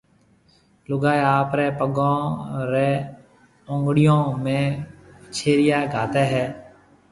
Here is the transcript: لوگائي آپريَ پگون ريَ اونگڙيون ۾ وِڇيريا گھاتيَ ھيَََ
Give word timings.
لوگائي 0.89 1.21
آپريَ 1.37 1.67
پگون 1.77 2.21
ريَ 2.71 2.91
اونگڙيون 3.69 4.23
۾ 4.45 4.57
وِڇيريا 5.27 5.79
گھاتيَ 5.93 6.23
ھيَََ 6.31 6.45